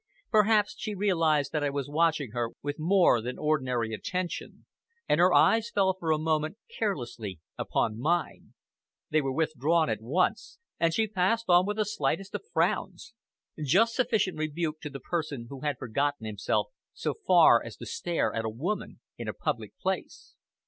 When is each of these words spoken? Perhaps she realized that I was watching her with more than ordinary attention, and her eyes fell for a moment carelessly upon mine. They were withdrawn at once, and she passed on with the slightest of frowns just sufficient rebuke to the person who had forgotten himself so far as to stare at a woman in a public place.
Perhaps 0.31 0.73
she 0.79 0.95
realized 0.95 1.51
that 1.51 1.63
I 1.63 1.69
was 1.69 1.87
watching 1.87 2.31
her 2.31 2.49
with 2.63 2.79
more 2.79 3.21
than 3.21 3.37
ordinary 3.37 3.93
attention, 3.93 4.65
and 5.07 5.19
her 5.19 5.31
eyes 5.31 5.69
fell 5.69 5.93
for 5.93 6.09
a 6.09 6.17
moment 6.17 6.57
carelessly 6.75 7.39
upon 7.55 7.99
mine. 7.99 8.55
They 9.11 9.21
were 9.21 9.31
withdrawn 9.31 9.91
at 9.91 10.01
once, 10.01 10.57
and 10.79 10.91
she 10.91 11.05
passed 11.05 11.45
on 11.49 11.67
with 11.67 11.77
the 11.77 11.85
slightest 11.85 12.33
of 12.33 12.41
frowns 12.51 13.13
just 13.63 13.93
sufficient 13.93 14.39
rebuke 14.39 14.81
to 14.81 14.89
the 14.89 14.99
person 14.99 15.45
who 15.49 15.59
had 15.61 15.77
forgotten 15.77 16.25
himself 16.25 16.69
so 16.95 17.13
far 17.13 17.63
as 17.63 17.77
to 17.77 17.85
stare 17.85 18.33
at 18.33 18.43
a 18.43 18.49
woman 18.49 19.01
in 19.19 19.27
a 19.27 19.33
public 19.35 19.77
place. 19.77 20.33